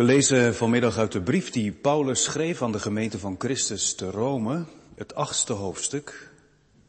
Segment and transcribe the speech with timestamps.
[0.00, 4.10] We lezen vanmiddag uit de brief die Paulus schreef aan de gemeente van Christus te
[4.10, 4.64] Rome,
[4.94, 6.30] het achtste hoofdstuk,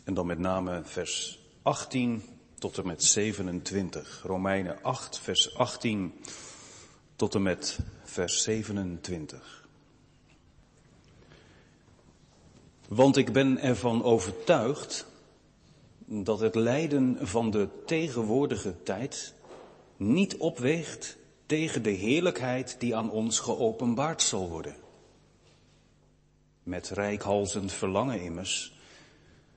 [0.03, 2.23] en dan met name vers 18
[2.59, 4.21] tot en met 27.
[4.25, 6.13] Romeinen 8, vers 18
[7.15, 9.67] tot en met vers 27.
[12.87, 15.05] Want ik ben ervan overtuigd
[16.05, 19.33] dat het lijden van de tegenwoordige tijd
[19.97, 21.19] niet opweegt
[21.51, 24.75] tegen de heerlijkheid die aan ons geopenbaard zal worden.
[26.63, 28.73] Met rijkhalzend verlangen immers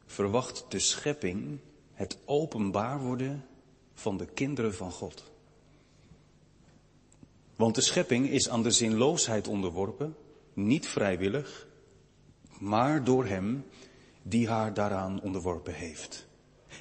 [0.07, 1.59] verwacht de schepping
[1.93, 3.47] het openbaar worden
[3.93, 5.25] van de kinderen van God.
[7.57, 10.17] Want de schepping is aan de zinloosheid onderworpen,
[10.53, 11.67] niet vrijwillig,
[12.59, 13.65] maar door Hem
[14.23, 16.27] die haar daaraan onderworpen heeft.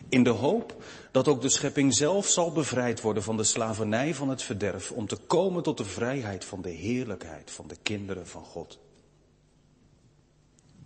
[0.09, 4.29] In de hoop dat ook de schepping zelf zal bevrijd worden van de slavernij van
[4.29, 8.43] het verderf, om te komen tot de vrijheid van de heerlijkheid van de kinderen van
[8.43, 8.79] God.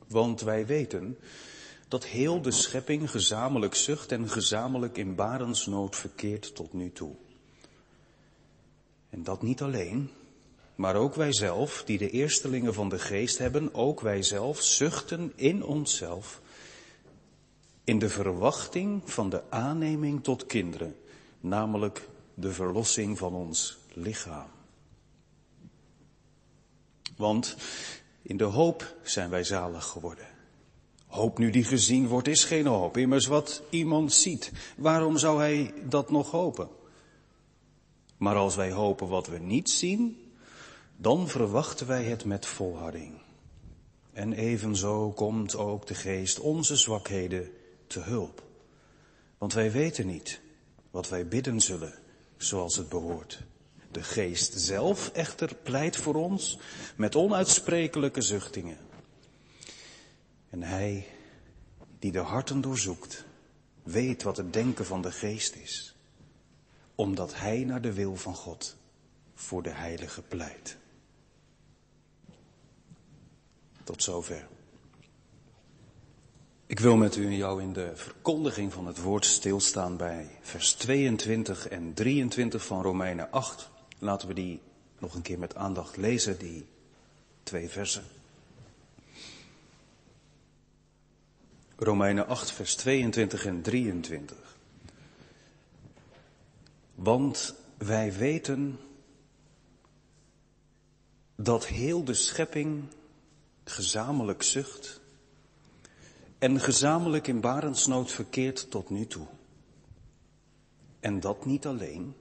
[0.07, 1.17] Want wij weten
[1.87, 7.15] dat heel de schepping gezamenlijk zucht en gezamenlijk in barensnood verkeert tot nu toe.
[9.09, 10.11] En dat niet alleen,
[10.75, 15.31] maar ook wij zelf, die de eerstelingen van de geest hebben, ook wij zelf zuchten
[15.35, 16.41] in onszelf
[17.87, 20.95] in de verwachting van de aanneming tot kinderen,
[21.39, 24.47] namelijk de verlossing van ons lichaam.
[27.17, 27.55] Want
[28.21, 30.27] in de hoop zijn wij zalig geworden.
[31.05, 32.97] Hoop nu die gezien wordt is geen hoop.
[32.97, 36.69] Immers wat iemand ziet, waarom zou hij dat nog hopen?
[38.17, 40.31] Maar als wij hopen wat we niet zien,
[40.97, 43.13] dan verwachten wij het met volharding.
[44.13, 47.51] En evenzo komt ook de geest onze zwakheden
[47.87, 48.43] te hulp.
[49.37, 50.41] Want wij weten niet
[50.91, 51.93] wat wij bidden zullen,
[52.37, 53.43] zoals het behoort.
[53.91, 56.59] De geest zelf echter pleit voor ons
[56.95, 58.77] met onuitsprekelijke zuchtingen.
[60.49, 61.07] En hij
[61.99, 63.25] die de harten doorzoekt,
[63.83, 65.95] weet wat het denken van de geest is,
[66.95, 68.75] omdat hij naar de wil van God
[69.33, 70.77] voor de heilige pleit.
[73.83, 74.47] Tot zover.
[76.67, 80.73] Ik wil met u en jou in de verkondiging van het woord stilstaan bij vers
[80.73, 83.69] 22 en 23 van Romeinen 8.
[83.99, 84.59] Laten we die
[84.99, 86.65] nog een keer met aandacht lezen, die
[87.43, 88.03] twee versen.
[91.75, 94.37] Romeinen 8, vers 22 en 23.
[96.95, 98.79] Want wij weten
[101.35, 102.83] dat heel de schepping
[103.63, 104.96] gezamenlijk zucht
[106.37, 109.27] en gezamenlijk in barensnood verkeert tot nu toe.
[110.99, 112.15] En dat niet alleen,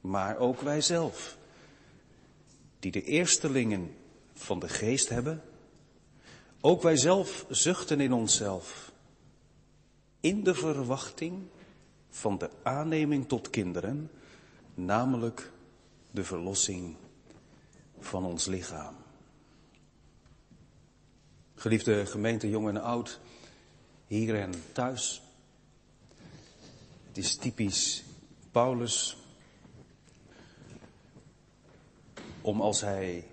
[0.00, 1.36] maar ook wij zelf,
[2.78, 3.94] die de eerstelingen
[4.32, 5.42] van de geest hebben,
[6.60, 8.92] ook wij zelf zuchten in onszelf,
[10.20, 11.42] in de verwachting
[12.08, 14.10] van de aanneming tot kinderen,
[14.74, 15.50] namelijk
[16.10, 16.96] de verlossing
[17.98, 19.01] van ons lichaam.
[21.62, 23.20] Geliefde gemeente, jong en oud,
[24.06, 25.22] hier en thuis.
[27.06, 28.04] Het is typisch
[28.50, 29.16] Paulus
[32.40, 33.26] om als hij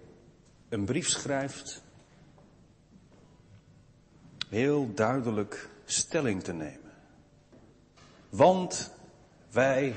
[0.69, 1.81] een brief schrijft,
[4.49, 6.91] heel duidelijk stelling te nemen.
[8.29, 8.91] Want
[9.51, 9.95] wij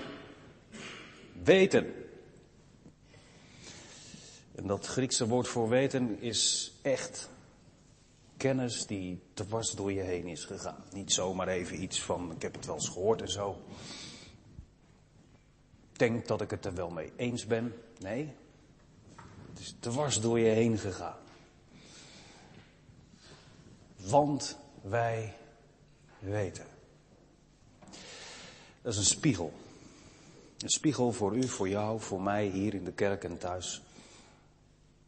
[1.43, 1.95] weten.
[4.55, 7.31] En dat Griekse woord voor weten is echt
[8.43, 10.85] kennis die dwars door je heen is gegaan.
[10.93, 13.61] Niet zomaar even iets van, ik heb het wel eens gehoord en zo.
[15.93, 17.75] Denk dat ik het er wel mee eens ben.
[17.99, 18.33] Nee,
[19.49, 21.17] het is dwars door je heen gegaan.
[23.97, 25.37] Want wij
[26.19, 26.67] weten.
[28.83, 29.53] Dat is een spiegel.
[30.59, 33.83] Een spiegel voor u, voor jou, voor mij hier in de kerk en thuis.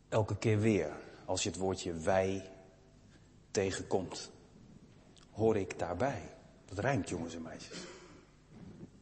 [0.08, 0.92] Elke keer weer,
[1.24, 2.52] als je het woordje wij
[3.54, 4.30] tegenkomt,
[5.30, 6.22] hoor ik daarbij.
[6.64, 7.78] Dat rijmt, jongens en meisjes.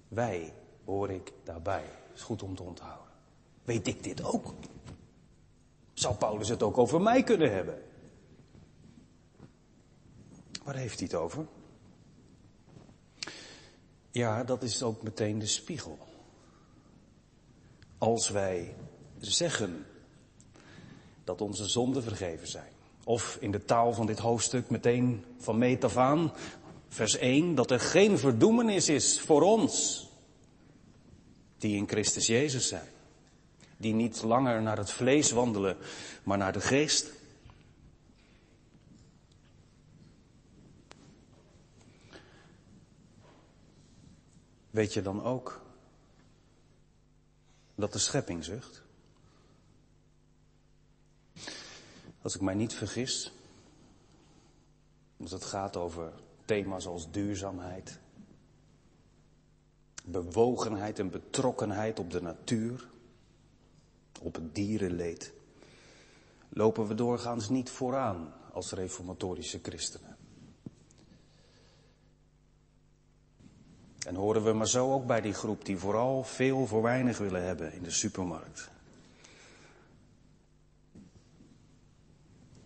[0.09, 0.55] Wij
[0.85, 1.85] hoor ik daarbij.
[2.15, 3.13] Is goed om te onthouden.
[3.65, 4.55] Weet ik dit ook?
[5.93, 7.83] Zou Paulus het ook over mij kunnen hebben?
[10.65, 11.47] Waar heeft hij het over?
[14.11, 15.99] Ja, dat is ook meteen de spiegel.
[17.99, 18.75] Als wij
[19.19, 19.87] zeggen
[21.25, 22.72] dat onze zonden vergeven zijn,
[23.05, 26.33] of in de taal van dit hoofdstuk meteen van meet af aan,
[26.89, 30.07] vers 1, dat er geen verdoemenis is voor ons
[31.59, 32.91] die in Christus Jezus zijn.
[33.83, 35.77] die niet langer naar het vlees wandelen,
[36.23, 37.11] maar naar de geest.
[44.71, 45.61] Weet je dan ook
[47.75, 48.82] dat de schepping zucht?
[52.23, 53.33] Als ik mij niet vergis,
[55.21, 56.13] als het gaat over
[56.45, 57.99] thema's als duurzaamheid,
[60.05, 62.89] bewogenheid en betrokkenheid op de natuur,
[64.21, 65.33] op het dierenleed,
[66.49, 70.17] lopen we doorgaans niet vooraan als reformatorische christenen.
[74.07, 77.45] En horen we maar zo ook bij die groep die vooral veel voor weinig willen
[77.45, 78.71] hebben in de supermarkt.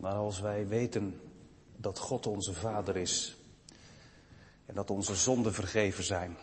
[0.07, 1.21] Maar als wij weten
[1.77, 3.37] dat God onze Vader is
[4.67, 6.37] en dat onze zonden vergeven zijn,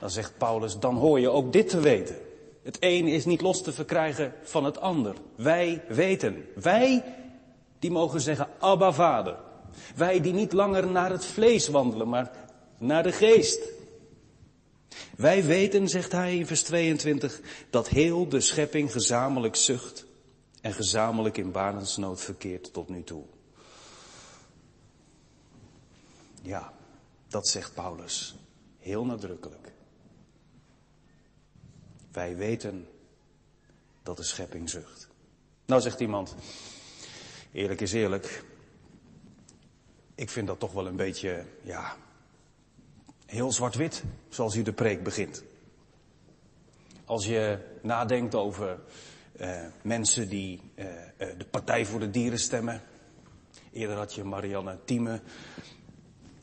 [0.00, 2.16] dan zegt Paulus, dan hoor je ook dit te weten.
[2.62, 5.14] Het een is niet los te verkrijgen van het ander.
[5.34, 6.44] Wij weten.
[6.54, 7.04] Wij
[7.78, 9.36] die mogen zeggen, Abba Vader.
[9.96, 12.30] Wij die niet langer naar het vlees wandelen, maar
[12.78, 13.60] naar de geest.
[15.16, 17.40] Wij weten, zegt hij in vers 22,
[17.70, 20.10] dat heel de schepping gezamenlijk zucht
[20.62, 23.24] en gezamenlijk in barensnood verkeert tot nu toe.
[26.42, 26.72] Ja,
[27.28, 28.34] dat zegt Paulus
[28.78, 29.72] heel nadrukkelijk.
[32.12, 32.88] Wij weten
[34.02, 35.08] dat de schepping zucht.
[35.66, 36.34] Nou zegt iemand,
[37.52, 38.44] eerlijk is eerlijk,
[40.14, 41.96] ik vind dat toch wel een beetje, ja,
[43.26, 45.42] heel zwart-wit, zoals u de preek begint.
[47.04, 48.80] Als je nadenkt over
[49.82, 50.92] mensen die uh, uh,
[51.38, 52.80] de Partij voor de Dieren stemmen.
[53.72, 55.20] Eerder had je Marianne Thieme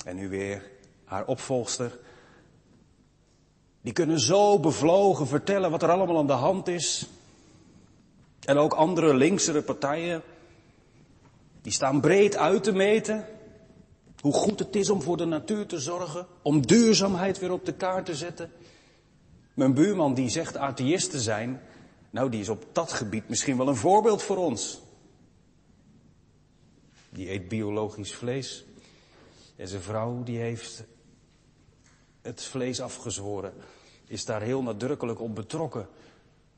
[0.05, 0.69] en nu weer
[1.03, 1.99] haar opvolgster.
[3.81, 7.07] Die kunnen zo bevlogen vertellen wat er allemaal aan de hand is.
[8.45, 10.21] En ook andere linksere partijen,
[11.61, 13.25] die staan breed uit te meten.
[14.19, 17.73] Hoe goed het is om voor de natuur te zorgen, om duurzaamheid weer op de
[17.73, 18.51] kaart te zetten.
[19.53, 21.61] Mijn buurman die zegt atheïst te zijn,
[22.09, 24.81] nou die is op dat gebied misschien wel een voorbeeld voor ons.
[27.09, 28.65] Die eet biologisch vlees.
[29.55, 30.83] En zijn vrouw die heeft
[32.21, 33.53] het vlees afgezworen,
[34.07, 35.87] is daar heel nadrukkelijk op betrokken.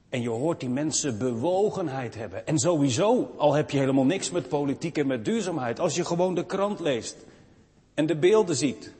[0.09, 2.47] En je hoort die mensen bewogenheid hebben.
[2.47, 6.35] En sowieso, al heb je helemaal niks met politiek en met duurzaamheid, als je gewoon
[6.35, 7.15] de krant leest
[7.93, 8.93] en de beelden ziet.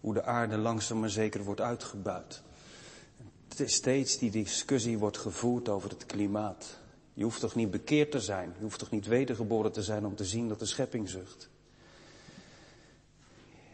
[0.00, 2.42] Hoe de aarde langzaam maar zeker wordt uitgebuit.
[3.54, 6.78] Steeds die discussie wordt gevoerd over het klimaat.
[7.14, 10.16] Je hoeft toch niet bekeerd te zijn, je hoeft toch niet wedergeboren te zijn om
[10.16, 11.50] te zien dat de schepping zucht.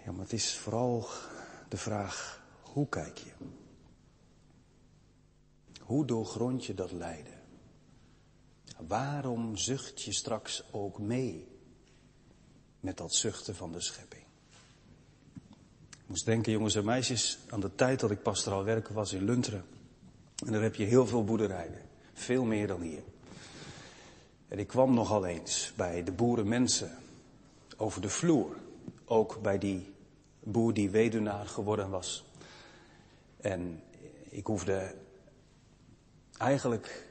[0.04, 1.08] Ja, maar het is vooral
[1.68, 3.32] de vraag, hoe kijk je?
[5.80, 7.42] Hoe doorgrond je dat lijden?
[8.86, 11.48] Waarom zucht je straks ook mee
[12.80, 14.25] met dat zuchten van de schepping?
[16.06, 19.24] Ik moest denken, jongens en meisjes, aan de tijd dat ik pastoraal werken was in
[19.24, 19.64] Lunteren.
[20.46, 21.80] En daar heb je heel veel boerderijen.
[22.12, 23.02] Veel meer dan hier.
[24.48, 26.90] En ik kwam nogal eens bij de boerenmensen
[27.76, 28.56] over de vloer.
[29.04, 29.92] Ook bij die
[30.40, 32.24] boer die weduwnaar geworden was.
[33.40, 33.82] En
[34.28, 34.94] ik hoefde
[36.38, 37.06] eigenlijk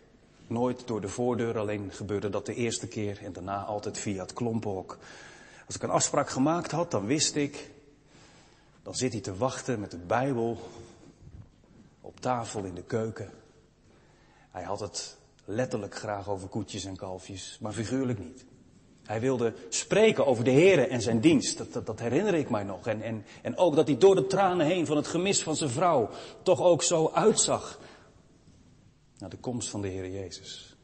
[0.47, 4.33] nooit door de voordeur, alleen gebeurde dat de eerste keer en daarna altijd via het
[4.33, 4.97] klompenhok.
[5.65, 7.73] Als ik een afspraak gemaakt had, dan wist ik,
[8.85, 10.59] dan zit hij te wachten met de Bijbel
[12.01, 13.29] op tafel in de keuken.
[14.51, 18.45] Hij had het letterlijk graag over koetjes en kalfjes, maar figuurlijk niet.
[19.03, 21.57] Hij wilde spreken over de Heer en zijn dienst.
[21.57, 22.87] Dat, dat, dat, herinner ik mij nog.
[22.87, 25.69] En, en, en ook dat hij door de tranen heen van het gemis van zijn
[25.69, 26.09] vrouw
[26.41, 27.79] toch ook zo uitzag
[29.17, 30.75] naar de komst van de Heer Jezus.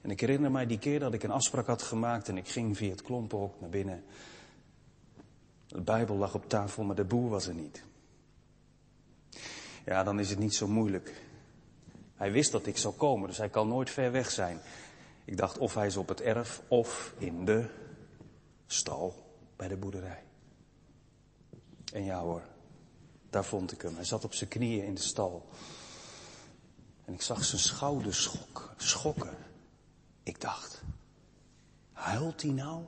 [0.00, 2.76] En ik herinner mij die keer dat ik een afspraak had gemaakt en ik ging
[2.76, 4.04] via het klompenhok naar binnen.
[5.68, 7.82] De Bijbel lag op tafel, maar de boer was er niet.
[9.84, 11.22] Ja, dan is het niet zo moeilijk.
[12.14, 14.60] Hij wist dat ik zou komen, dus hij kan nooit ver weg zijn.
[15.24, 17.68] Ik dacht of hij is op het erf of in de
[18.66, 19.14] stal
[19.56, 20.22] bij de boerderij.
[21.92, 22.42] En ja hoor,
[23.30, 23.94] daar vond ik hem.
[23.94, 25.48] Hij zat op zijn knieën in de stal.
[27.04, 29.36] En ik zag zijn schouders schok, schokken.
[30.22, 30.82] Ik dacht,
[31.92, 32.84] huilt hij nou?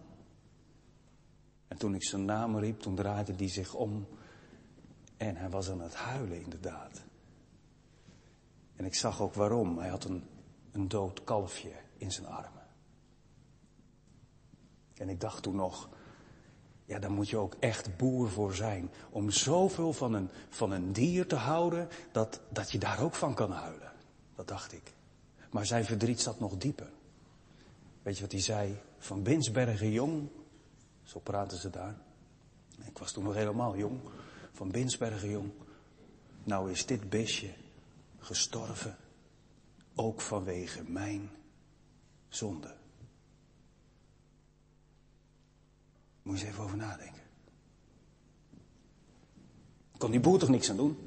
[1.71, 4.07] En toen ik zijn naam riep, toen draaide hij zich om.
[5.17, 7.03] En hij was aan het huilen, inderdaad.
[8.77, 9.79] En ik zag ook waarom.
[9.79, 10.25] Hij had een,
[10.73, 12.67] een dood kalfje in zijn armen.
[14.95, 15.89] En ik dacht toen nog,
[16.85, 18.91] Ja, daar moet je ook echt boer voor zijn.
[19.11, 23.35] Om zoveel van een, van een dier te houden, dat, dat je daar ook van
[23.35, 23.93] kan huilen.
[24.35, 24.93] Dat dacht ik.
[25.51, 26.91] Maar zijn verdriet zat nog dieper.
[28.03, 28.81] Weet je wat hij zei?
[28.99, 30.29] Van Binsbergen jong,
[31.11, 31.97] zo praten ze daar.
[32.85, 34.01] Ik was toen nog helemaal jong.
[34.53, 35.51] Van Binsbergen jong.
[36.45, 37.51] Nou is dit beestje
[38.19, 38.97] gestorven,
[39.95, 41.31] ook vanwege mijn
[42.29, 42.75] zonde.
[46.23, 47.23] Moet je eens even over nadenken.
[49.99, 50.99] Kon die boer toch niks aan doen?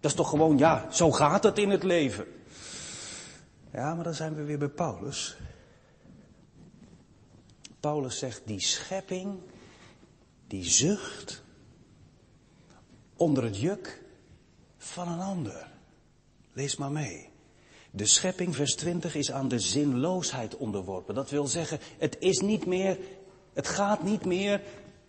[0.00, 2.26] Dat is toch gewoon, ja, zo gaat het in het leven.
[3.72, 5.36] Ja, maar dan zijn we weer bij Paulus.
[7.84, 9.38] Paulus zegt, die schepping,
[10.46, 11.42] die zucht
[13.16, 14.02] onder het juk
[14.76, 15.68] van een ander.
[16.52, 17.28] Lees maar mee.
[17.90, 21.14] De schepping, vers 20, is aan de zinloosheid onderworpen.
[21.14, 22.98] Dat wil zeggen, het is niet meer,
[23.52, 24.62] het gaat niet meer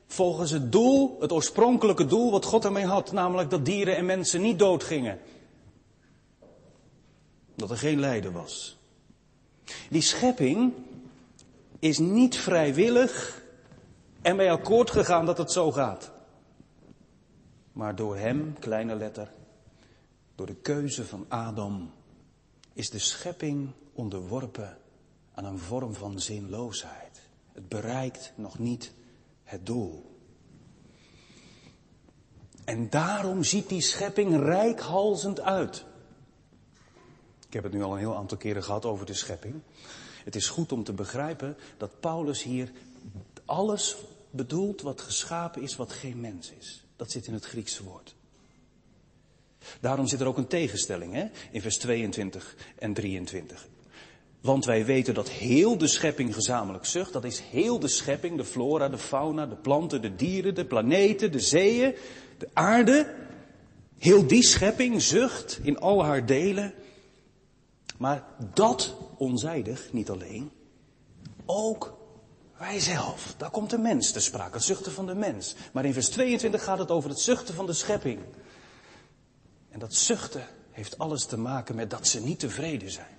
[0.07, 3.11] volgens het doel, het oorspronkelijke doel wat God ermee had.
[3.11, 5.19] Namelijk dat dieren en mensen niet doodgingen.
[7.55, 8.77] Dat er geen lijden was.
[9.89, 10.73] Die schepping
[11.85, 13.43] is niet vrijwillig
[14.21, 16.11] en bij akkoord gegaan dat het zo gaat.
[17.71, 19.31] Maar door hem, kleine letter,
[20.35, 21.91] door de keuze van Adam,
[22.73, 24.77] is de schepping onderworpen
[25.33, 27.21] aan een vorm van zinloosheid.
[27.51, 28.93] Het bereikt nog niet
[29.43, 30.19] het doel.
[32.63, 35.85] En daarom ziet die schepping rijkhalzend uit.
[37.47, 39.61] Ik heb het nu al een heel aantal keren gehad over de schepping.
[40.25, 42.71] Het is goed om te begrijpen dat Paulus hier
[43.45, 43.95] alles
[44.29, 46.83] bedoelt wat geschapen is, wat geen mens is.
[46.95, 48.15] Dat zit in het Griekse woord.
[49.79, 53.67] Daarom zit er ook een tegenstelling hè, in vers 22 en 23.
[54.41, 57.13] Want wij weten dat heel de schepping gezamenlijk zucht.
[57.13, 61.31] Dat is heel de schepping, de flora, de fauna, de planten, de dieren, de planeten,
[61.31, 61.95] de zeeën,
[62.37, 63.13] de aarde.
[63.97, 66.73] Heel die schepping zucht in al haar delen.
[67.97, 68.23] Maar
[68.53, 70.51] dat onzijdig, niet alleen,
[71.45, 71.97] ook
[72.57, 73.35] wij zelf.
[73.37, 75.55] Daar komt de mens te sprake, het zuchten van de mens.
[75.73, 78.19] Maar in vers 22 gaat het over het zuchten van de schepping.
[79.69, 83.17] En dat zuchten heeft alles te maken met dat ze niet tevreden zijn.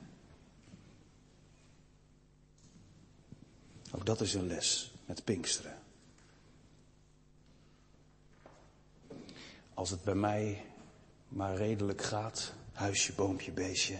[3.93, 5.79] Ook dat is een les met Pinksteren.
[9.75, 10.65] Als het bij mij
[11.29, 13.99] maar redelijk gaat, huisje, boompje, beestje.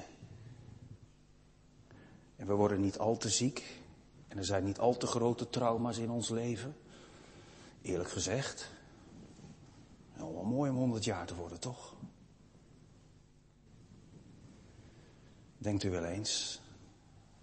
[2.37, 3.81] En we worden niet al te ziek.
[4.29, 6.77] En er zijn niet al te grote trauma's in ons leven.
[7.83, 8.71] Eerlijk gezegd.
[10.17, 11.95] wel mooi om 100 jaar te worden, toch?
[15.59, 16.61] Denkt u wel eens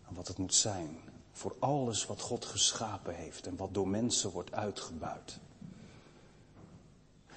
[0.03, 0.97] aan wat het moet zijn
[1.31, 5.39] voor alles wat God geschapen heeft en wat door mensen wordt uitgebuit.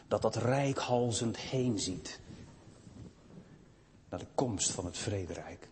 [0.08, 2.20] Dat dat rijkhalzend heen ziet
[4.08, 5.68] naar de komst van het vrederijk.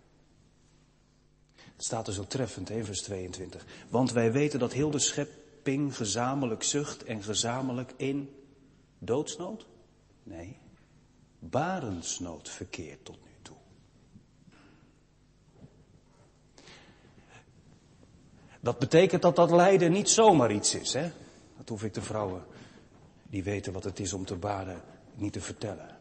[1.85, 3.65] Staat er zo treffend in vers 22.
[3.89, 8.35] Want wij weten dat heel de schepping gezamenlijk zucht en gezamenlijk in
[8.99, 9.67] doodsnood?
[10.23, 10.59] Nee,
[11.39, 13.57] barensnood verkeert tot nu toe.
[18.61, 21.11] Dat betekent dat dat lijden niet zomaar iets is, hè?
[21.57, 22.45] Dat hoef ik de vrouwen
[23.23, 24.83] die weten wat het is om te baren
[25.15, 25.99] niet te vertellen.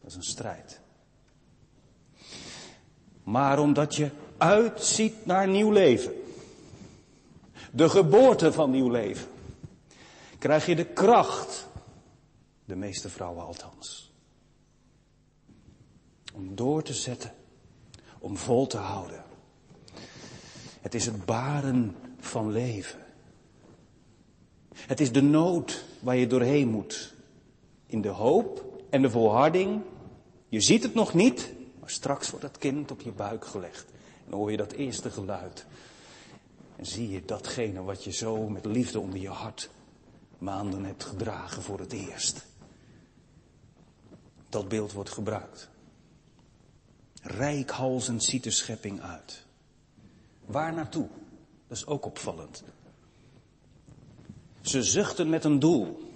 [0.00, 0.80] Dat is een strijd
[3.30, 6.12] maar omdat je uitziet naar nieuw leven.
[7.70, 9.28] De geboorte van nieuw leven.
[10.38, 11.68] Krijg je de kracht,
[12.64, 14.12] de meeste vrouwen althans,
[16.34, 17.32] om door te zetten,
[18.18, 19.24] om vol te houden.
[20.80, 22.98] Het is het baren van leven.
[24.74, 27.14] Het is de nood waar je doorheen moet.
[27.86, 29.82] In de hoop en de volharding.
[30.48, 31.56] Je ziet het nog niet,
[31.88, 33.86] maar straks wordt het kind op je buik gelegd.
[34.26, 35.66] En hoor je dat eerste geluid.
[36.76, 39.70] En zie je datgene wat je zo met liefde onder je hart
[40.38, 42.44] maanden hebt gedragen voor het eerst.
[44.48, 45.68] Dat beeld wordt gebruikt.
[47.22, 49.44] Rijkhalzend ziet de schepping uit.
[50.46, 51.08] Waar naartoe?
[51.68, 52.62] Dat is ook opvallend.
[54.60, 56.12] Ze zuchten met een doel.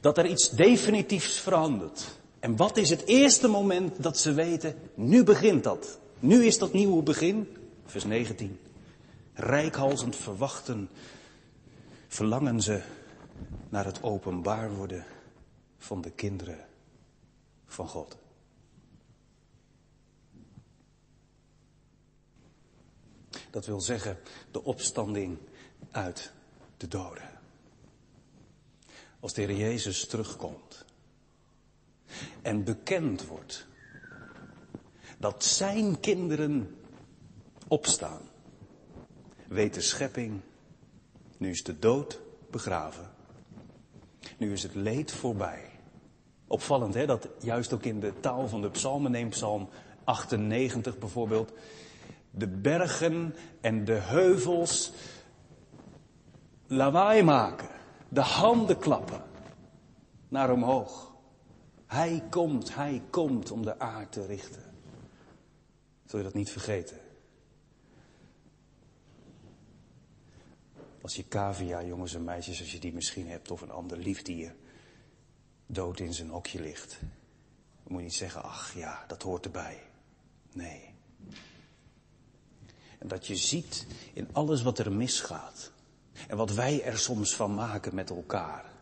[0.00, 2.16] Dat er iets definitiefs verandert.
[2.46, 5.98] En wat is het eerste moment dat ze weten, nu begint dat.
[6.18, 7.56] Nu is dat nieuwe begin.
[7.84, 8.58] Vers 19.
[9.34, 10.88] Rijkhalsend verwachten,
[12.08, 12.82] verlangen ze
[13.68, 15.04] naar het openbaar worden
[15.78, 16.64] van de kinderen
[17.66, 18.16] van God.
[23.50, 24.18] Dat wil zeggen
[24.50, 25.38] de opstanding
[25.90, 26.32] uit
[26.76, 27.30] de doden.
[29.20, 30.85] Als de Heer Jezus terugkomt
[32.42, 33.66] en bekend wordt
[35.18, 36.76] dat zijn kinderen
[37.68, 38.20] opstaan,
[39.48, 40.40] weet de schepping,
[41.36, 42.20] nu is de dood
[42.50, 43.10] begraven,
[44.36, 45.70] nu is het leed voorbij.
[46.46, 49.68] Opvallend hè, dat juist ook in de taal van de psalmen, neem psalm
[50.04, 51.52] 98 bijvoorbeeld,
[52.30, 54.92] de bergen en de heuvels
[56.66, 57.68] lawaai maken,
[58.08, 59.22] de handen klappen
[60.28, 61.15] naar omhoog.
[61.86, 64.74] Hij komt, hij komt om de aarde te richten.
[66.04, 67.00] Zul je dat niet vergeten?
[71.02, 74.54] Als je cavia, jongens en meisjes, als je die misschien hebt, of een ander liefdier,
[75.66, 76.98] dood in zijn hokje ligt.
[77.00, 79.82] Dan moet je niet zeggen, ach ja, dat hoort erbij.
[80.52, 80.94] Nee.
[82.98, 85.72] En dat je ziet in alles wat er misgaat.
[86.28, 88.75] En wat wij er soms van maken met elkaar.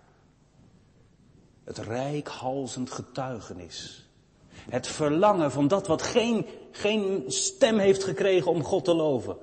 [1.65, 4.09] Het rijkhalzend getuigenis.
[4.49, 9.37] Het verlangen van dat wat geen, geen stem heeft gekregen om God te loven.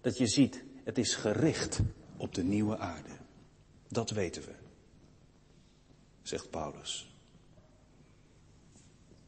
[0.00, 1.80] Dat je ziet, het is gericht
[2.16, 3.08] op de nieuwe aarde.
[3.88, 4.52] Dat weten we,
[6.22, 7.14] zegt Paulus.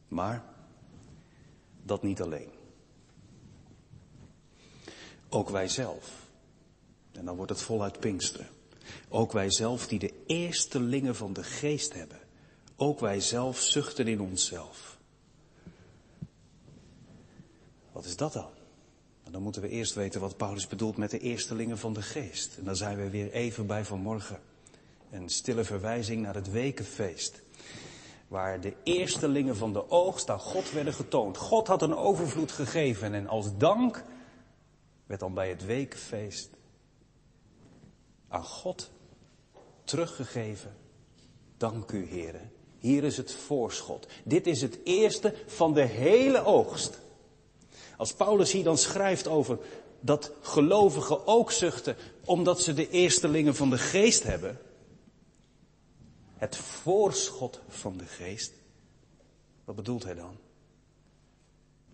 [0.07, 0.43] Maar
[1.83, 2.49] dat niet alleen.
[5.29, 6.27] Ook wij zelf.
[7.11, 8.47] En dan wordt het voluit Pinksteren.
[9.09, 12.19] Ook wij zelf die de eerstelingen van de geest hebben.
[12.83, 14.97] Ook wij zelf zuchten in onszelf.
[17.91, 18.49] Wat is dat dan?
[19.29, 22.57] Dan moeten we eerst weten wat Paulus bedoelt met de eerstelingen van de geest.
[22.57, 24.39] En dan zijn we weer even bij vanmorgen.
[25.09, 27.41] Een stille verwijzing naar het wekenfeest.
[28.27, 31.37] Waar de eerstelingen van de oogst aan God werden getoond.
[31.37, 34.03] God had een overvloed gegeven en als dank
[35.05, 36.49] werd dan bij het wekenfeest
[38.27, 38.91] aan God
[39.83, 40.75] teruggegeven.
[41.57, 42.51] Dank u, heren.
[42.83, 44.07] Hier is het voorschot.
[44.23, 46.99] Dit is het eerste van de hele oogst.
[47.97, 49.59] Als Paulus hier dan schrijft over
[49.99, 54.59] dat gelovigen ook zuchten omdat ze de eerstelingen van de geest hebben.
[56.33, 58.53] Het voorschot van de geest.
[59.65, 60.37] Wat bedoelt hij dan?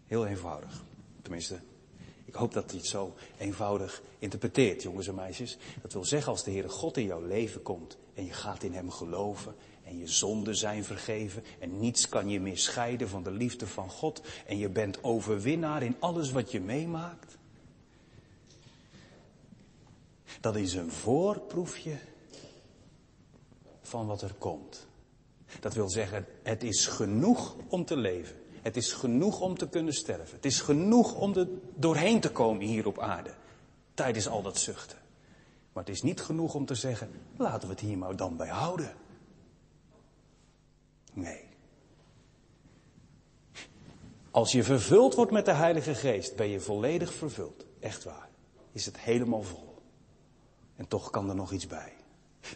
[0.05, 0.83] Heel eenvoudig.
[1.21, 1.59] Tenminste,
[2.25, 5.57] ik hoop dat hij het zo eenvoudig interpreteert, jongens en meisjes.
[5.81, 8.73] Dat wil zeggen, als de Heere God in jouw leven komt en je gaat in
[8.73, 13.31] Hem geloven en je zonden zijn vergeven en niets kan je meer scheiden van de
[13.31, 17.37] liefde van God en je bent overwinnaar in alles wat je meemaakt.
[20.41, 21.97] Dat is een voorproefje
[23.81, 24.87] van wat er komt.
[25.59, 28.35] Dat wil zeggen, het is genoeg om te leven.
[28.61, 30.35] Het is genoeg om te kunnen sterven.
[30.35, 33.33] Het is genoeg om er doorheen te komen hier op aarde.
[33.93, 34.98] Tijdens al dat zuchten.
[35.79, 38.47] Maar het is niet genoeg om te zeggen, laten we het hier maar dan bij
[38.47, 38.93] houden.
[41.13, 41.43] Nee.
[44.31, 47.65] Als je vervuld wordt met de Heilige Geest, ben je volledig vervuld.
[47.79, 48.29] Echt waar.
[48.71, 49.81] Is het helemaal vol.
[50.75, 51.93] En toch kan er nog iets bij.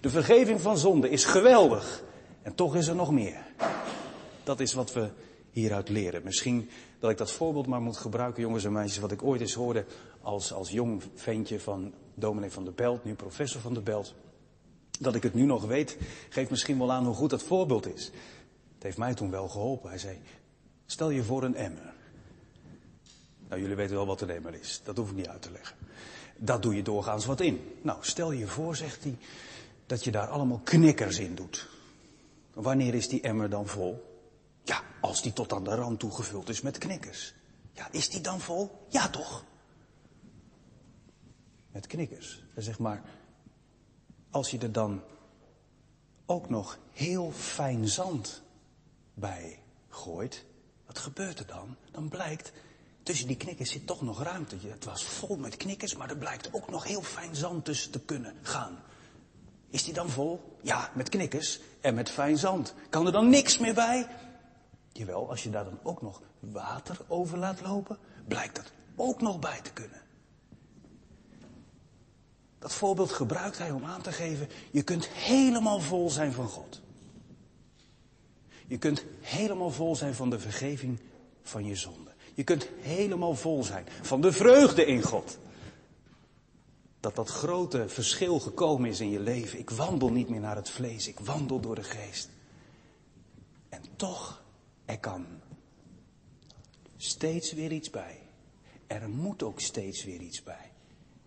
[0.02, 2.04] De vergeving van zonde is geweldig.
[2.42, 3.46] En toch is er nog meer.
[4.44, 5.10] Dat is wat we
[5.52, 6.24] hieruit leren.
[6.24, 6.70] Misschien
[7.04, 9.86] dat ik dat voorbeeld maar moet gebruiken, jongens en meisjes, wat ik ooit eens hoorde
[10.22, 14.14] als, als jong ventje van dominee van der Belt, nu professor van der Belt.
[15.00, 15.98] Dat ik het nu nog weet,
[16.30, 18.06] geeft misschien wel aan hoe goed dat voorbeeld is.
[18.74, 19.90] Het heeft mij toen wel geholpen.
[19.90, 20.18] Hij zei,
[20.86, 21.94] stel je voor een emmer.
[23.50, 24.82] Nou, jullie weten wel wat een emmer is.
[24.84, 25.76] Dat hoef ik niet uit te leggen.
[26.38, 27.78] Dat doe je doorgaans wat in.
[27.82, 29.18] Nou, stel je voor, zegt hij,
[29.86, 31.70] dat je daar allemaal knikkers in doet.
[32.54, 34.13] Wanneer is die emmer dan vol?
[34.64, 37.34] Ja, als die tot aan de rand toegevuld is met knikkers.
[37.72, 38.86] Ja, is die dan vol?
[38.90, 39.46] Ja, toch?
[41.72, 42.44] Met knikkers.
[42.56, 43.02] Zeg maar,
[44.30, 45.02] als je er dan
[46.26, 48.42] ook nog heel fijn zand
[49.14, 50.46] bij gooit,
[50.86, 51.76] wat gebeurt er dan?
[51.92, 52.52] Dan blijkt,
[53.04, 54.56] tussen die knikkers zit toch nog ruimte.
[54.62, 58.00] Het was vol met knikkers, maar er blijkt ook nog heel fijn zand tussen te
[58.00, 58.84] kunnen gaan.
[59.70, 60.58] Is die dan vol?
[60.62, 62.74] Ja, met knikkers en met fijn zand.
[62.90, 64.08] Kan er dan niks meer bij?
[64.94, 69.40] Jawel, als je daar dan ook nog water over laat lopen, blijkt dat ook nog
[69.40, 70.02] bij te kunnen.
[72.60, 76.82] Dat voorbeeld gebruikt hij om aan te geven, je kunt helemaal vol zijn van God.
[78.68, 81.00] Je kunt helemaal vol zijn van de vergeving
[81.42, 82.12] van je zonde.
[82.34, 85.38] Je kunt helemaal vol zijn van de vreugde in God.
[87.00, 89.60] Dat dat grote verschil gekomen is in je leven.
[89.60, 92.30] Ik wandel niet meer naar het vlees, ik wandel door de geest.
[93.70, 94.43] En toch
[94.86, 95.26] er kan
[96.98, 98.20] steeds weer iets bij.
[98.88, 100.72] Er moet ook steeds weer iets bij.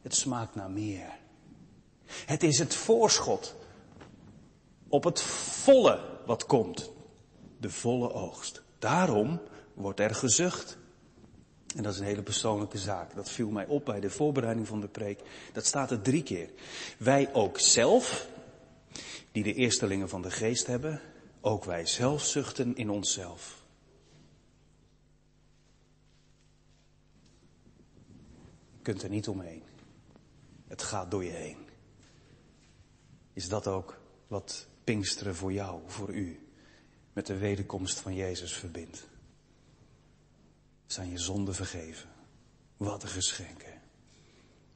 [0.02, 1.18] Het smaakt naar meer.
[2.06, 3.56] Het is het voorschot
[4.88, 6.90] op het volle wat komt.
[7.58, 8.62] De volle oogst.
[8.78, 9.40] Daarom
[9.74, 10.78] wordt er gezucht.
[11.76, 13.14] En dat is een hele persoonlijke zaak.
[13.14, 15.20] Dat viel mij op bij de voorbereiding van de preek.
[15.52, 16.50] Dat staat er drie keer.
[16.98, 18.28] Wij ook zelf,
[19.32, 21.00] die de eerstelingen van de geest hebben,
[21.46, 23.64] ook wij zelf zuchten in onszelf.
[28.76, 29.62] Je kunt er niet omheen.
[30.66, 31.68] Het gaat door je heen.
[33.32, 36.48] Is dat ook wat Pinksteren voor jou, voor u,
[37.12, 39.08] met de wederkomst van Jezus verbindt?
[40.86, 42.08] Zijn je zonden vergeven?
[42.76, 43.64] Wat een geschenk?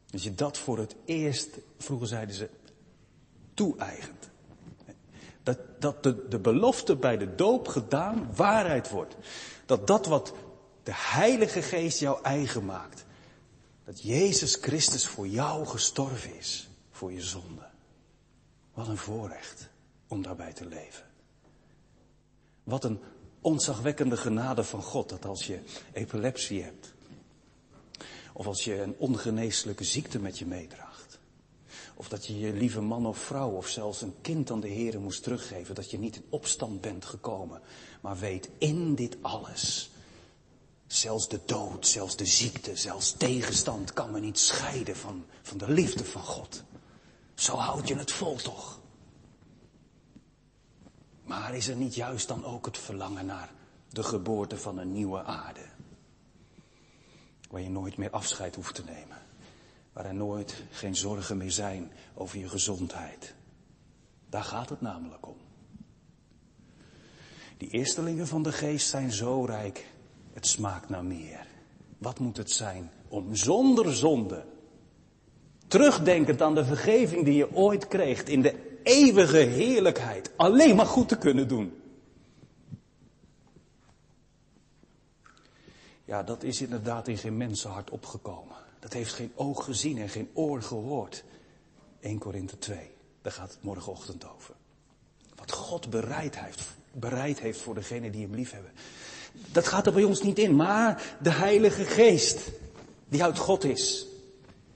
[0.07, 2.51] Dat je dat voor het eerst, vroeger zeiden ze,
[3.55, 4.31] toe-eigent.
[5.43, 9.17] Dat, dat de, de belofte bij de doop gedaan waarheid wordt.
[9.67, 10.33] Dat dat wat
[10.83, 13.05] de Heilige Geest jou eigen maakt.
[13.85, 16.69] Dat Jezus Christus voor jou gestorven is.
[16.91, 17.69] Voor je zonde.
[18.75, 19.69] Wat een voorrecht
[20.09, 21.05] om daarbij te leven.
[22.65, 23.01] Wat een
[23.41, 25.61] onzagwekkende genade van God dat als je
[25.93, 26.93] epilepsie hebt.
[28.33, 30.90] Of als je een ongeneeslijke ziekte met je meedraagt.
[32.01, 35.01] Of dat je je lieve man of vrouw of zelfs een kind aan de Heer
[35.01, 35.75] moest teruggeven.
[35.75, 37.61] Dat je niet in opstand bent gekomen.
[38.01, 39.91] Maar weet in dit alles.
[40.87, 45.71] Zelfs de dood, zelfs de ziekte, zelfs tegenstand kan me niet scheiden van, van de
[45.71, 46.63] liefde van God.
[47.35, 48.81] Zo houd je het vol toch?
[51.25, 53.53] Maar is er niet juist dan ook het verlangen naar
[53.89, 55.67] de geboorte van een nieuwe aarde?
[57.51, 59.30] Waar je nooit meer afscheid hoeft te nemen.
[59.93, 63.35] Waar er nooit geen zorgen meer zijn over je gezondheid.
[64.29, 65.37] Daar gaat het namelijk om.
[67.57, 69.87] Die eerstelingen van de geest zijn zo rijk,
[70.33, 71.47] het smaakt naar meer.
[71.99, 74.45] Wat moet het zijn om zonder zonde,
[75.67, 81.09] terugdenkend aan de vergeving die je ooit kreeg in de eeuwige heerlijkheid, alleen maar goed
[81.09, 81.83] te kunnen doen?
[86.05, 88.57] Ja, dat is inderdaad in geen mensenhart opgekomen.
[88.81, 91.25] Dat heeft geen oog gezien en geen oor gehoord.
[92.01, 92.91] 1 Korinthe 2,
[93.23, 94.55] daar gaat het morgenochtend over.
[95.35, 96.63] Wat God bereid heeft,
[96.93, 98.73] bereid heeft voor degenen die hem lief hebben.
[99.53, 102.51] Dat gaat er bij ons niet in, maar de Heilige Geest,
[103.09, 104.07] die uit God is,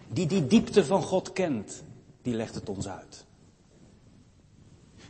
[0.09, 1.83] die die diepte van God kent,
[2.23, 3.25] die legt het ons uit.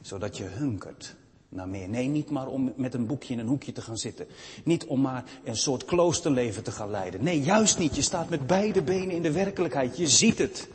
[0.01, 1.17] Zodat je hunkert
[1.55, 1.89] naar meer.
[1.89, 4.27] Nee, niet maar om met een boekje in een hoekje te gaan zitten.
[4.65, 7.25] Niet om maar een soort kloosterleven te gaan leiden.
[7.25, 7.97] Nee, juist niet.
[7.97, 9.97] Je staat met beide benen in de werkelijkheid.
[9.97, 10.69] Je ziet het.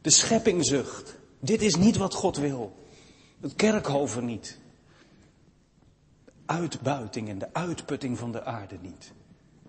[0.00, 1.16] De schepping zucht.
[1.40, 2.72] Dit is niet wat God wil.
[3.40, 4.58] Het kerkhoven niet.
[6.24, 9.12] De uitbuiting en de uitputting van de aarde niet.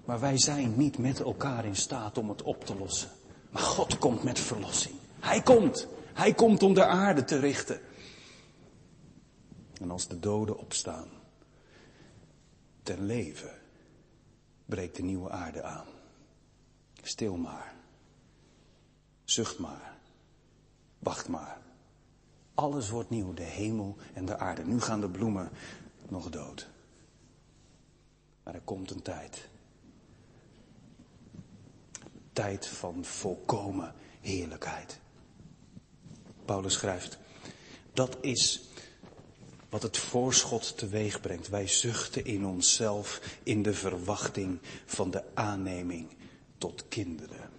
[0.05, 3.09] Maar wij zijn niet met elkaar in staat om het op te lossen.
[3.49, 4.95] Maar God komt met verlossing.
[5.19, 5.87] Hij komt.
[6.13, 7.79] Hij komt om de aarde te richten.
[9.81, 11.07] En als de doden opstaan,
[12.83, 13.59] ten leven,
[14.65, 15.87] breekt de nieuwe aarde aan.
[17.01, 17.75] Stil maar.
[19.23, 19.97] Zucht maar.
[20.99, 21.61] Wacht maar.
[22.53, 24.65] Alles wordt nieuw, de hemel en de aarde.
[24.65, 25.49] Nu gaan de bloemen
[26.09, 26.69] nog dood.
[28.43, 29.49] Maar er komt een tijd.
[32.33, 34.99] Tijd van volkomen heerlijkheid.
[36.45, 37.19] Paulus schrijft,
[37.93, 38.70] dat is
[39.71, 41.49] wat het voorschot teweeg brengt.
[41.49, 46.07] Wij zuchten in onszelf in de verwachting van de aanneming
[46.57, 47.49] tot kinderen.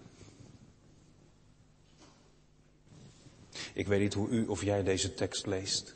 [3.75, 5.95] Ik weet niet hoe u of jij deze tekst leest.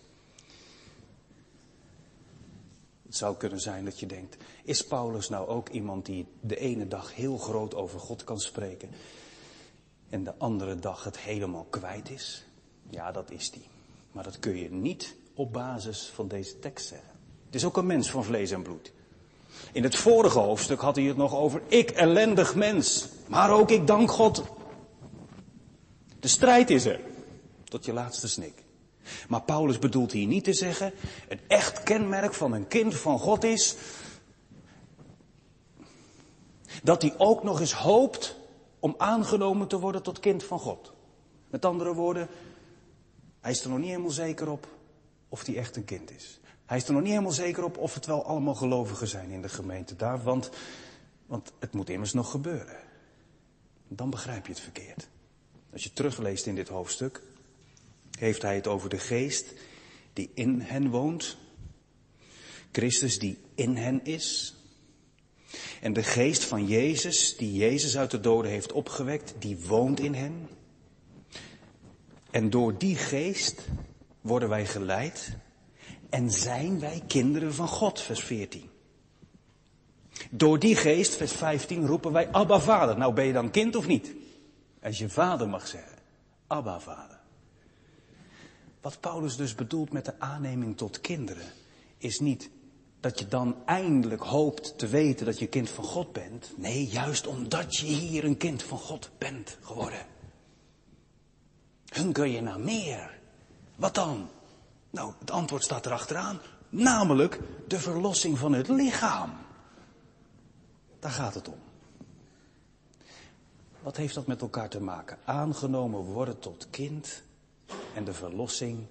[3.03, 6.89] Het zou kunnen zijn dat je denkt, is Paulus nou ook iemand die de ene
[6.89, 8.91] dag heel groot over God kan spreken
[10.09, 12.45] en de andere dag het helemaal kwijt is?
[12.91, 13.69] Ja, dat is die.
[14.13, 17.11] Maar dat kun je niet op basis van deze tekst zeggen.
[17.47, 18.93] Het is ook een mens van vlees en bloed.
[19.73, 23.09] In het vorige hoofdstuk had hij het nog over ik ellendig mens.
[23.27, 24.43] Maar ook ik dank God.
[26.21, 27.01] De strijd is er.
[27.65, 28.65] Tot je laatste snik.
[29.29, 30.93] Maar Paulus bedoelt hier niet te zeggen,
[31.29, 33.77] een echt kenmerk van een kind van God is,
[36.83, 38.37] dat hij ook nog eens hoopt
[38.79, 40.93] om aangenomen te worden tot kind van God.
[41.49, 42.29] Met andere woorden,
[43.41, 44.69] hij is er nog niet helemaal zeker op
[45.29, 46.41] of hij echt een kind is.
[46.67, 49.43] Hij is er nog niet helemaal zeker op of het wel allemaal gelovigen zijn in
[49.43, 50.51] de gemeente daar, want,
[51.27, 52.77] want het moet immers nog gebeuren.
[53.89, 55.09] Dan begrijp je het verkeerd.
[55.73, 57.23] Als je terugleest in dit hoofdstuk,
[58.19, 59.53] heeft hij het over de geest
[60.13, 61.37] die in hen woont.
[62.73, 64.55] Christus die in hen is.
[65.81, 70.15] En de geest van Jezus, die Jezus uit de doden heeft opgewekt, die woont in
[70.15, 70.49] hen.
[72.31, 73.69] En door die geest
[74.27, 75.37] worden wij geleid
[76.11, 78.71] en zijn wij kinderen van God, vers 14.
[80.31, 82.99] Door die geest, vers 15, roepen wij Abba Vader.
[82.99, 84.15] Nou ben je dan kind of niet?
[84.83, 85.99] Als je vader mag zeggen.
[86.47, 87.19] Abba Vader.
[88.81, 91.47] Wat Paulus dus bedoelt met de aanneming tot kinderen,
[91.99, 92.51] is niet
[93.01, 96.53] dat je dan eindelijk hoopt te weten dat je kind van God bent.
[96.57, 100.07] Nee, juist omdat je hier een kind van God bent geworden.
[101.89, 103.16] Hunker je naar meer.
[103.77, 104.29] Wat dan?
[104.91, 106.41] Nou, het antwoord staat erachteraan.
[106.69, 109.33] Namelijk de verlossing van het lichaam.
[110.99, 111.59] Daar gaat het om.
[113.83, 115.19] Wat heeft dat met elkaar te maken?
[115.25, 117.23] Aangenomen worden tot kind
[117.95, 118.87] en de verlossing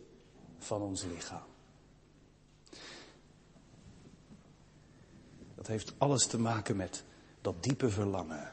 [0.60, 1.44] van ons lichaam.
[5.56, 7.04] Dat heeft alles te maken met
[7.42, 8.52] dat diepe verlangen.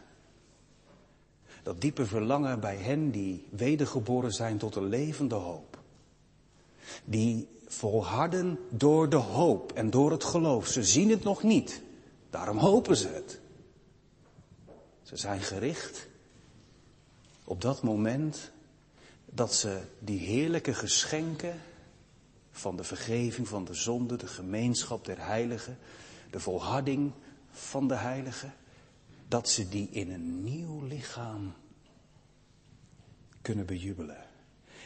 [1.63, 5.72] Dat diepe verlangen bij hen die wedergeboren zijn tot een levende hoop.
[7.05, 10.67] Die volharden door de hoop en door het geloof.
[10.67, 11.83] Ze zien het nog niet,
[12.31, 13.41] daarom hopen ze het.
[15.03, 16.09] Ze zijn gericht
[17.45, 18.51] op dat moment
[19.25, 21.61] dat ze die heerlijke geschenken
[22.51, 25.79] van de vergeving van de zonde, de gemeenschap der heiligen,
[26.31, 27.13] de volharding
[27.51, 28.55] van de heiligen,
[29.29, 31.55] dat ze die in een nieuw lichaam
[33.43, 34.25] kunnen bejubelen.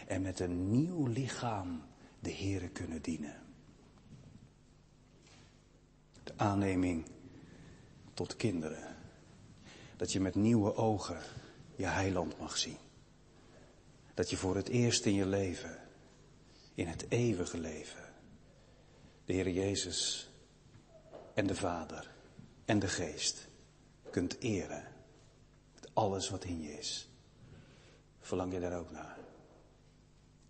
[0.06, 1.82] En met een nieuw lichaam
[2.26, 3.42] de Here kunnen dienen.
[6.24, 7.06] De aanneming
[8.14, 8.96] tot kinderen.
[9.96, 11.22] Dat je met nieuwe ogen
[11.76, 12.76] je heiland mag zien.
[14.14, 15.78] Dat je voor het eerst in je leven,
[16.74, 18.12] in het eeuwige leven,
[19.24, 20.30] de Heer Jezus
[21.34, 22.10] en de Vader
[22.64, 23.48] en de Geest
[24.10, 24.84] kunt eren.
[25.74, 27.08] Met alles wat in je is.
[28.20, 29.18] Verlang je daar ook naar?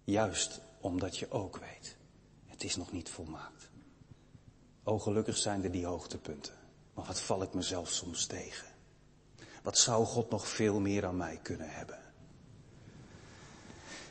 [0.04, 1.96] Juist omdat je ook weet,
[2.46, 3.70] het is nog niet volmaakt.
[4.84, 6.54] O, gelukkig zijn er die hoogtepunten.
[6.94, 8.66] Maar wat val ik mezelf soms tegen?
[9.62, 11.98] Wat zou God nog veel meer aan mij kunnen hebben?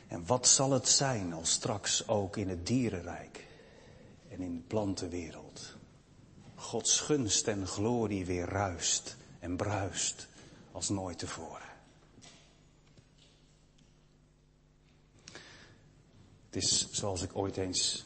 [0.08, 3.46] En wat zal het zijn als straks ook in het dierenrijk
[4.28, 5.76] en in de plantenwereld
[6.54, 10.28] Gods gunst en glorie weer ruist en bruist
[10.72, 11.75] als nooit tevoren?
[16.56, 18.04] Is zoals ik ooit eens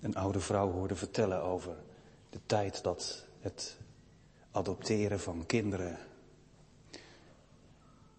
[0.00, 1.76] een oude vrouw hoorde vertellen over
[2.30, 3.76] de tijd dat het
[4.50, 5.98] adopteren van kinderen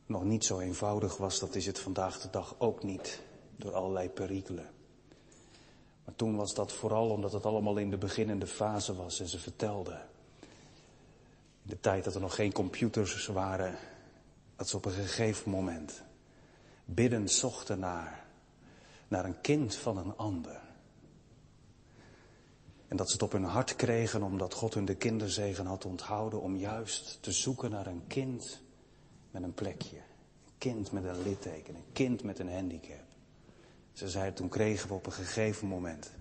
[0.05, 3.21] nog niet zo eenvoudig was, dat is het vandaag de dag ook niet,
[3.55, 4.69] door allerlei perikelen.
[6.05, 9.39] Maar toen was dat vooral omdat het allemaal in de beginnende fase was en ze
[9.39, 10.01] vertelde.
[11.61, 13.77] In de tijd dat er nog geen computers waren,
[14.55, 16.01] dat ze op een gegeven moment
[16.85, 18.24] bidden zochten naar,
[19.07, 20.61] naar een kind van een ander.
[22.87, 26.41] En dat ze het op hun hart kregen omdat God hun de kinderzegen had onthouden
[26.41, 28.61] om juist te zoeken naar een kind
[29.31, 29.97] met een plekje.
[29.97, 33.03] Een kind met een litteken, een kind met een handicap.
[33.93, 36.11] Ze zei, toen kregen we op een gegeven moment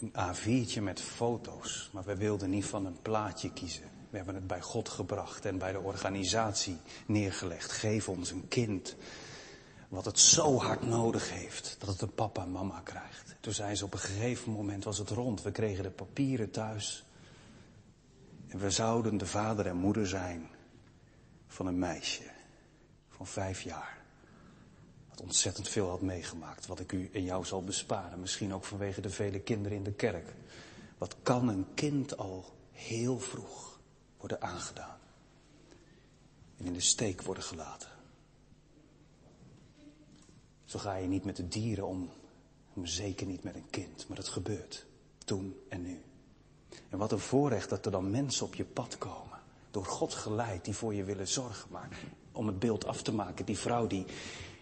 [0.00, 3.88] een A4'tje met foto's, maar we wilden niet van een plaatje kiezen.
[4.10, 6.76] We hebben het bij God gebracht en bij de organisatie
[7.06, 7.72] neergelegd.
[7.72, 8.96] Geef ons een kind
[9.90, 13.34] wat het zo hard nodig heeft dat het een papa en mama krijgt.
[13.40, 15.42] Toen zei ze op een gegeven moment was het rond.
[15.42, 17.04] We kregen de papieren thuis.
[18.48, 20.48] En we zouden de vader en moeder zijn
[21.46, 22.30] van een meisje
[23.08, 23.98] van vijf jaar.
[25.08, 26.66] Wat ontzettend veel had meegemaakt.
[26.66, 28.20] Wat ik u en jou zal besparen.
[28.20, 30.34] Misschien ook vanwege de vele kinderen in de kerk.
[30.98, 33.80] Wat kan een kind al heel vroeg
[34.16, 34.98] worden aangedaan?
[36.56, 37.99] En in de steek worden gelaten.
[40.70, 42.10] Zo ga je niet met de dieren om.
[42.82, 44.04] Zeker niet met een kind.
[44.08, 44.86] Maar dat gebeurt.
[45.24, 46.00] Toen en nu.
[46.88, 49.38] En wat een voorrecht dat er dan mensen op je pad komen
[49.70, 51.68] door God geleid die voor je willen zorgen.
[51.70, 51.88] Maar
[52.32, 54.04] om het beeld af te maken, die vrouw die,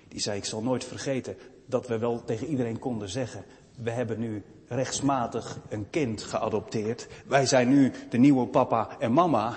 [0.09, 3.45] die zei, ik zal nooit vergeten dat we wel tegen iedereen konden zeggen,
[3.77, 7.09] we hebben nu rechtsmatig een kind geadopteerd.
[7.27, 9.49] Wij zijn nu de nieuwe papa en mama.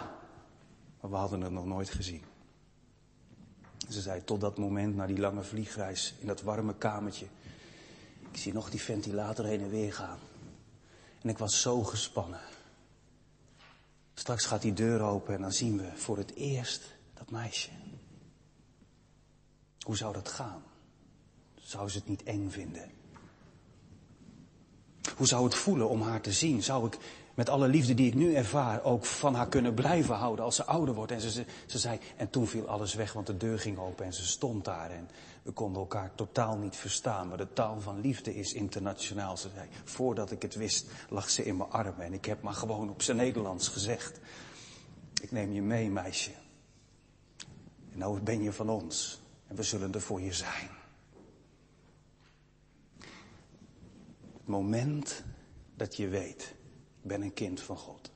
[1.01, 2.30] Maar we hadden het nog nooit gezien.
[3.91, 7.25] Ze zei tot dat moment, na die lange vliegreis in dat warme kamertje.
[8.31, 10.19] Ik zie nog die ventilator heen en weer gaan.
[11.21, 12.39] En ik was zo gespannen.
[14.13, 16.81] Straks gaat die deur open en dan zien we voor het eerst
[17.13, 17.69] dat meisje.
[19.79, 20.63] Hoe zou dat gaan?
[21.55, 22.91] Zou ze het niet eng vinden?
[25.17, 26.63] Hoe zou het voelen om haar te zien?
[26.63, 26.97] Zou ik
[27.33, 30.65] met alle liefde die ik nu ervaar ook van haar kunnen blijven houden als ze
[30.65, 31.11] ouder wordt?
[31.11, 34.05] En ze, ze, ze zei, en toen viel alles weg, want de deur ging open
[34.05, 34.91] en ze stond daar.
[34.91, 35.09] En
[35.41, 37.27] we konden elkaar totaal niet verstaan.
[37.27, 39.37] Maar de taal van liefde is internationaal.
[39.37, 42.05] Ze zei, voordat ik het wist, lag ze in mijn armen.
[42.05, 44.19] En ik heb maar gewoon op zijn Nederlands gezegd.
[45.21, 46.31] Ik neem je mee, meisje.
[47.91, 49.21] En nou ben je van ons.
[49.47, 50.69] En we zullen er voor je zijn.
[54.33, 55.23] Het moment
[55.75, 56.53] dat je weet,
[57.01, 58.11] ben een kind van God.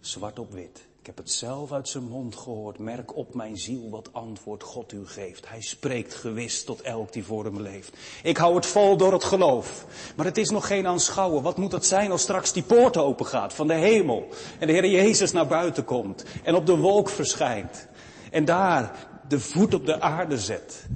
[0.00, 0.86] Zwart op wit.
[1.06, 2.78] Ik heb het zelf uit zijn mond gehoord.
[2.78, 5.48] Merk op mijn ziel wat antwoord God u geeft.
[5.48, 7.96] Hij spreekt gewis tot elk die voor hem leeft.
[8.22, 9.86] Ik hou het vol door het geloof.
[10.16, 11.42] Maar het is nog geen aanschouwen.
[11.42, 14.28] Wat moet het zijn als straks die poort open gaat van de hemel.
[14.58, 16.24] En de Heer Jezus naar buiten komt.
[16.42, 17.88] En op de wolk verschijnt.
[18.30, 20.86] En daar de voet op de aarde zet.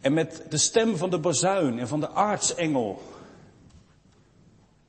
[0.00, 3.00] En met de stem van de bazuin en van de aartsengel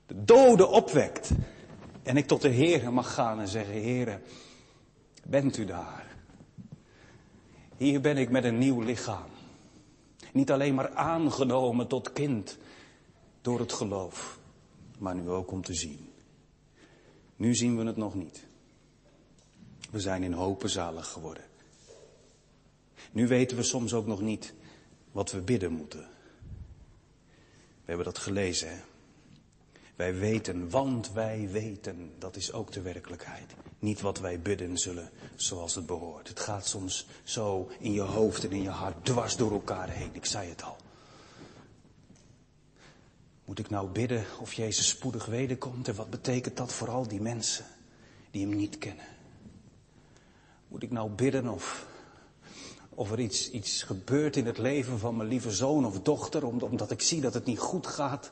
[0.06, 1.30] de doden opwekt.
[2.02, 4.20] En ik tot de Heer mag gaan en zeggen, Heere,
[5.24, 6.16] bent u daar?
[7.76, 9.30] Hier ben ik met een nieuw lichaam.
[10.32, 12.58] Niet alleen maar aangenomen tot kind
[13.40, 14.38] door het geloof,
[14.98, 16.10] maar nu ook om te zien.
[17.36, 18.46] Nu zien we het nog niet.
[19.90, 21.44] We zijn in hopen zalig geworden.
[23.12, 24.54] Nu weten we soms ook nog niet
[25.12, 26.08] wat we bidden moeten.
[27.84, 28.80] We hebben dat gelezen, hè?
[29.96, 33.54] Wij weten, want wij weten, dat is ook de werkelijkheid.
[33.78, 36.28] Niet wat wij bidden zullen zoals het behoort.
[36.28, 40.10] Het gaat soms zo in je hoofd en in je hart dwars door elkaar heen.
[40.12, 40.76] Ik zei het al.
[43.44, 45.88] Moet ik nou bidden of Jezus spoedig wederkomt?
[45.88, 47.64] En wat betekent dat voor al die mensen
[48.30, 49.06] die hem niet kennen?
[50.68, 51.86] Moet ik nou bidden of,
[52.96, 56.90] of er iets, iets gebeurt in het leven van mijn lieve zoon of dochter, omdat
[56.90, 58.30] ik zie dat het niet goed gaat?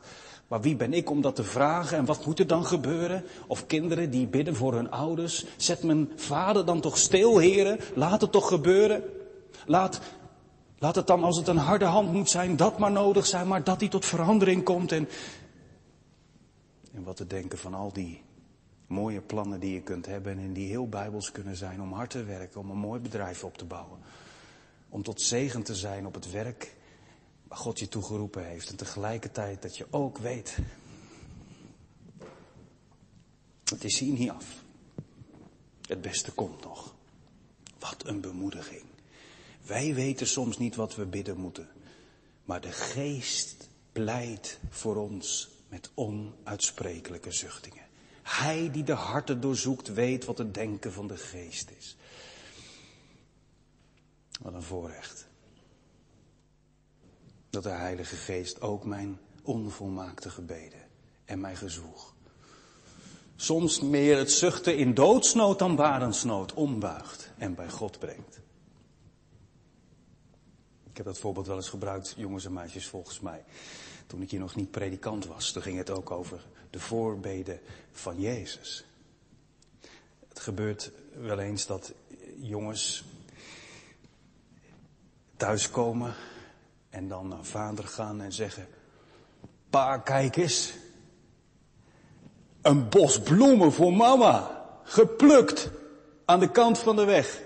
[0.49, 3.25] Maar wie ben ik om dat te vragen en wat moet er dan gebeuren?
[3.47, 5.45] Of kinderen die bidden voor hun ouders.
[5.57, 7.79] Zet mijn vader dan toch stil, heren.
[7.95, 9.03] Laat het toch gebeuren.
[9.67, 10.01] Laat,
[10.79, 13.65] laat het dan, als het een harde hand moet zijn, dat maar nodig zijn, maar
[13.65, 14.93] dat hij tot verandering komt.
[14.93, 15.09] En,
[16.93, 18.23] en wat te denken van al die
[18.87, 22.25] mooie plannen die je kunt hebben en die heel bijbels kunnen zijn om hard te
[22.25, 23.99] werken, om een mooi bedrijf op te bouwen.
[24.95, 26.75] Om tot zegen te zijn op het werk
[27.49, 28.69] waar God je toegeroepen heeft.
[28.69, 30.59] En tegelijkertijd dat je ook weet,
[33.65, 34.47] het is hier niet af.
[35.87, 36.95] Het beste komt nog.
[37.79, 38.85] Wat een bemoediging.
[39.67, 41.69] Wij weten soms niet wat we bidden moeten,
[42.45, 47.87] maar de geest pleit voor ons met onuitsprekelijke zuchtingen.
[48.23, 51.97] Hij die de harten doorzoekt weet wat het denken van de geest is.
[54.43, 55.27] Wat een voorrecht
[57.55, 60.81] dat de Heilige Geest ook mijn onvolmaakte gebeden
[61.25, 62.15] en mijn gezoeg.
[63.37, 68.41] Soms meer het zuchten in doodsnood dan barensnood ombuigt en bij God brengt.
[70.91, 73.45] Ik heb dat voorbeeld wel eens gebruikt, jongens en meisjes, volgens mij.
[74.07, 77.61] Toen ik hier nog niet predikant was, toen ging het ook over de voorbeden
[77.93, 78.85] van Jezus.
[80.29, 81.93] Het gebeurt wel eens dat
[82.41, 83.05] jongens
[85.37, 86.15] thuiskomen
[86.91, 88.67] en dan naar vader gaan en zeggen,
[89.71, 90.75] pa kijk eens,
[92.63, 95.71] een bos bloemen voor mama, geplukt
[96.25, 97.43] aan de kant van de weg.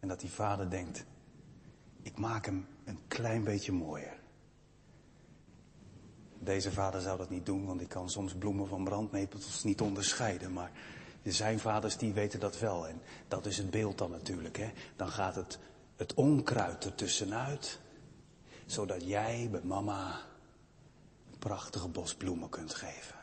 [0.00, 1.04] En dat die vader denkt,
[2.02, 4.22] ik maak hem een klein beetje mooier.
[6.38, 10.52] Deze vader zou dat niet doen, want ik kan soms bloemen van brandnepels niet onderscheiden.
[10.52, 10.70] Maar
[11.32, 12.88] zijn vaders die weten dat wel.
[12.88, 14.56] En dat is het beeld dan natuurlijk.
[14.56, 14.70] Hè?
[14.96, 15.58] Dan gaat het
[15.96, 17.78] het onkruid ertussenuit,
[18.66, 20.20] zodat jij bij mama
[21.32, 23.14] een prachtige bos bloemen kunt geven.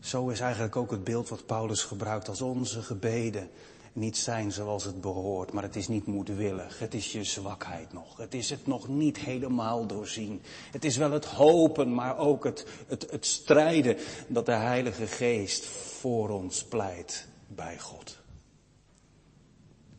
[0.00, 3.50] Zo is eigenlijk ook het beeld wat Paulus gebruikt als onze gebeden
[3.94, 6.78] niet zijn zoals het behoort, maar het is niet moedwillig.
[6.78, 8.16] Het is je zwakheid nog.
[8.16, 10.42] Het is het nog niet helemaal doorzien.
[10.70, 13.96] Het is wel het hopen, maar ook het, het, het strijden
[14.28, 18.18] dat de Heilige Geest voor ons pleit bij God.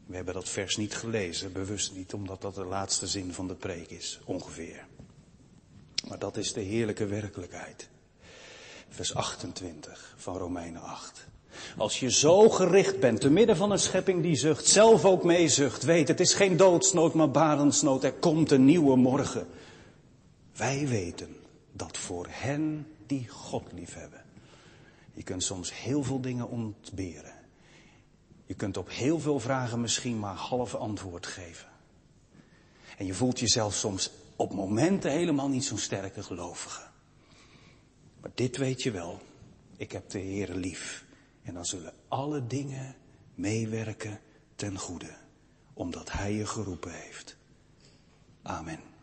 [0.05, 3.55] We hebben dat vers niet gelezen, bewust niet, omdat dat de laatste zin van de
[3.55, 4.87] preek is, ongeveer.
[6.07, 7.89] Maar dat is de heerlijke werkelijkheid.
[8.89, 11.27] Vers 28 van Romeinen 8.
[11.77, 15.83] Als je zo gericht bent, te midden van een schepping die zucht, zelf ook meezucht,
[15.83, 19.47] weet, het is geen doodsnood, maar barensnood, er komt een nieuwe morgen.
[20.55, 21.35] Wij weten
[21.71, 24.23] dat voor hen die God liefhebben,
[25.13, 27.33] je kunt soms heel veel dingen ontberen.
[28.45, 31.67] Je kunt op heel veel vragen misschien maar half antwoord geven.
[32.97, 36.81] En je voelt jezelf soms op momenten helemaal niet zo'n sterke gelovige.
[38.21, 39.21] Maar dit weet je wel.
[39.77, 41.04] Ik heb de Heer lief.
[41.45, 42.95] En dan zullen alle dingen
[43.35, 44.19] meewerken
[44.55, 45.15] ten goede.
[45.73, 47.37] Omdat Hij je geroepen heeft.
[48.41, 48.93] Amen.